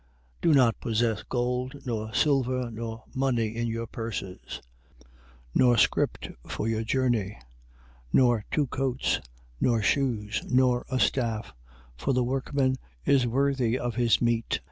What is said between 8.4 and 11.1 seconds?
two coats, nor shoes, nor a